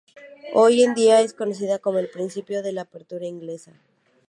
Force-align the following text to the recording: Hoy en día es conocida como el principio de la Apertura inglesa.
Hoy 0.55 0.81
en 0.81 0.95
día 0.95 1.21
es 1.21 1.35
conocida 1.35 1.77
como 1.77 1.99
el 1.99 2.09
principio 2.09 2.63
de 2.63 2.71
la 2.71 2.81
Apertura 2.81 3.27
inglesa. 3.27 3.73